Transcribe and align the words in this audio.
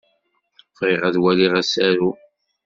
Bɣiɣ 0.77 1.01
ad 1.07 1.15
waliɣ 1.23 1.53
asaru. 1.61 2.11